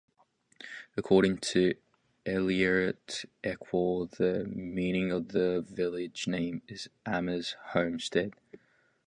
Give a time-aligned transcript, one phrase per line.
[0.97, 1.75] According to
[2.25, 8.33] Eilert Ekwall the meaning of the village name is Amma's homestead.